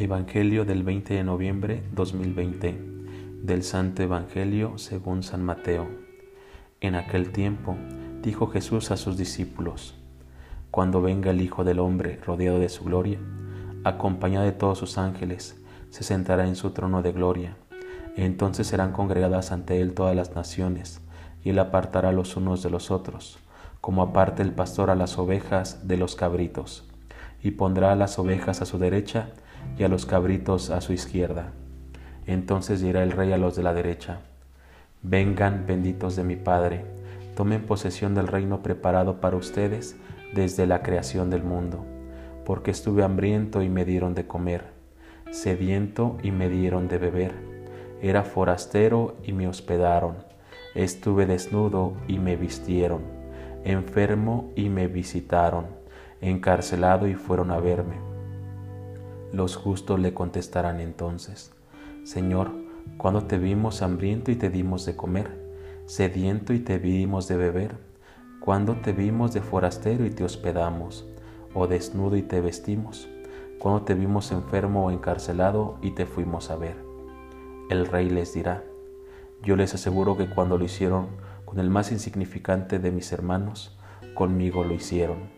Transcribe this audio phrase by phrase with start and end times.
[0.00, 2.78] Evangelio del 20 de noviembre 2020
[3.42, 5.88] del Santo Evangelio según San Mateo.
[6.80, 7.76] En aquel tiempo
[8.22, 9.96] dijo Jesús a sus discípulos,
[10.70, 13.18] Cuando venga el Hijo del Hombre rodeado de su gloria,
[13.82, 17.56] acompañado de todos sus ángeles, se sentará en su trono de gloria.
[18.14, 21.00] Entonces serán congregadas ante él todas las naciones,
[21.42, 23.40] y él apartará los unos de los otros,
[23.80, 26.88] como aparte el pastor a las ovejas de los cabritos,
[27.42, 29.30] y pondrá a las ovejas a su derecha
[29.78, 31.52] y a los cabritos a su izquierda.
[32.26, 34.20] Entonces dirá el rey a los de la derecha,
[35.02, 36.84] vengan benditos de mi Padre,
[37.34, 39.96] tomen posesión del reino preparado para ustedes
[40.34, 41.84] desde la creación del mundo,
[42.44, 44.64] porque estuve hambriento y me dieron de comer,
[45.30, 47.32] sediento y me dieron de beber,
[48.02, 50.16] era forastero y me hospedaron,
[50.74, 53.02] estuve desnudo y me vistieron,
[53.64, 55.77] enfermo y me visitaron,
[56.20, 58.08] encarcelado y fueron a verme
[59.32, 61.52] los justos le contestarán entonces,
[62.02, 62.50] Señor,
[62.96, 65.38] cuando te vimos hambriento y te dimos de comer,
[65.84, 67.76] sediento y te vimos de beber,
[68.40, 71.06] cuando te vimos de forastero y te hospedamos,
[71.54, 73.06] o desnudo y te vestimos,
[73.58, 76.76] cuando te vimos enfermo o encarcelado y te fuimos a ver.
[77.68, 78.64] El rey les dirá,
[79.42, 81.08] yo les aseguro que cuando lo hicieron
[81.44, 83.78] con el más insignificante de mis hermanos,
[84.14, 85.37] conmigo lo hicieron.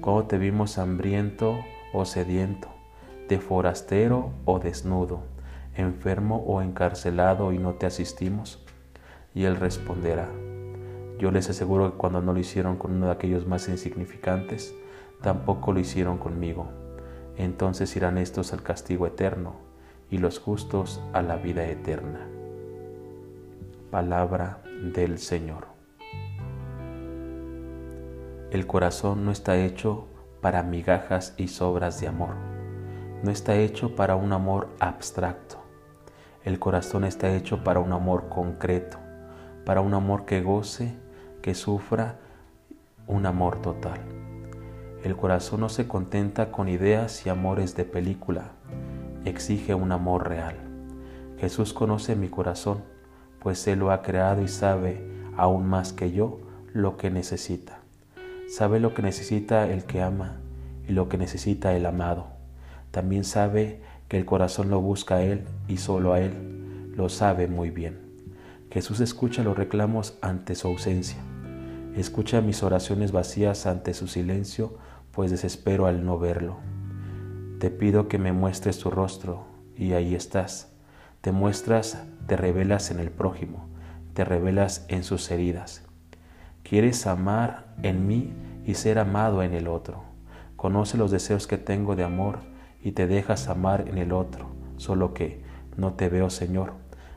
[0.00, 1.58] ¿cómo te vimos hambriento
[1.92, 2.68] o sediento?
[3.30, 5.20] de forastero o desnudo,
[5.76, 8.58] enfermo o encarcelado y no te asistimos?
[9.34, 10.28] Y él responderá,
[11.16, 14.74] yo les aseguro que cuando no lo hicieron con uno de aquellos más insignificantes,
[15.22, 16.66] tampoco lo hicieron conmigo.
[17.36, 19.54] Entonces irán estos al castigo eterno
[20.10, 22.26] y los justos a la vida eterna.
[23.92, 24.58] Palabra
[24.92, 25.69] del Señor.
[28.50, 30.06] El corazón no está hecho
[30.40, 32.50] para migajas y sobras de amor
[33.22, 35.56] no está hecho para un amor abstracto.
[36.44, 38.98] El corazón está hecho para un amor concreto,
[39.66, 40.94] para un amor que goce,
[41.42, 42.18] que sufra,
[43.06, 44.00] un amor total.
[45.04, 48.52] El corazón no se contenta con ideas y amores de película,
[49.24, 50.56] exige un amor real.
[51.38, 52.82] Jesús conoce mi corazón,
[53.38, 55.06] pues Él lo ha creado y sabe,
[55.36, 56.40] aún más que yo,
[56.72, 57.79] lo que necesita.
[58.50, 60.40] Sabe lo que necesita el que ama
[60.86, 62.40] y lo que necesita el amado
[62.90, 66.92] también sabe que el corazón lo busca a Él y solo a Él.
[66.96, 68.00] Lo sabe muy bien.
[68.70, 71.18] Jesús escucha los reclamos ante su ausencia.
[71.96, 74.76] Escucha mis oraciones vacías ante su silencio,
[75.12, 76.58] pues desespero al no verlo.
[77.58, 79.44] Te pido que me muestres tu rostro,
[79.76, 80.72] y ahí estás.
[81.20, 83.68] Te muestras, te revelas en el prójimo,
[84.14, 85.82] te revelas en sus heridas.
[86.62, 88.32] Quieres amar en mí
[88.66, 90.02] y ser amado en el otro.
[90.56, 92.38] Conoce los deseos que tengo de amor
[92.82, 95.42] y te dejas amar en el otro, solo que
[95.76, 96.72] no te veo, Señor.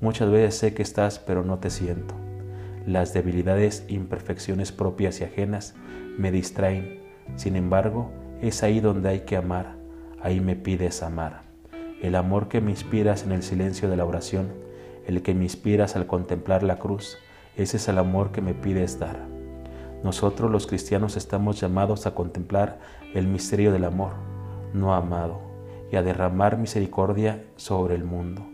[0.00, 2.14] Muchas veces sé que estás, pero no te siento.
[2.86, 5.74] Las debilidades, imperfecciones propias y ajenas
[6.18, 7.00] me distraen.
[7.36, 8.10] Sin embargo,
[8.42, 9.76] es ahí donde hay que amar.
[10.22, 11.42] Ahí me pides amar.
[12.02, 14.52] El amor que me inspiras en el silencio de la oración,
[15.06, 17.18] el que me inspiras al contemplar la cruz,
[17.56, 19.26] ese es el amor que me pides dar.
[20.02, 22.78] Nosotros los cristianos estamos llamados a contemplar
[23.14, 24.34] el misterio del amor
[24.74, 25.40] no amado,
[25.90, 28.44] y a derramar misericordia sobre el mundo.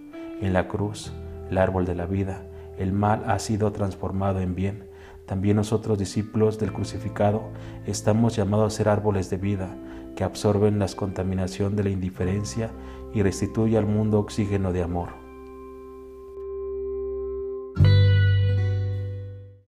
[0.40, 1.12] En la cruz,
[1.50, 2.42] el árbol de la vida,
[2.78, 4.90] el mal ha sido transformado en bien.
[5.26, 7.42] También nosotros, discípulos del crucificado,
[7.86, 9.74] estamos llamados a ser árboles de vida
[10.16, 12.70] que absorben la contaminación de la indiferencia
[13.14, 15.19] y restituye al mundo oxígeno de amor.